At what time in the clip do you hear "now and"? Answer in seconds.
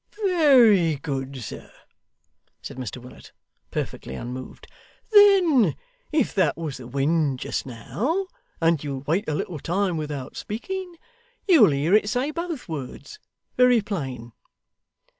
7.67-8.83